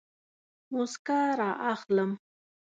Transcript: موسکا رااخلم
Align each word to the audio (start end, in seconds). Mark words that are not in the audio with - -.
موسکا 0.73 1.19
رااخلم 1.39 2.11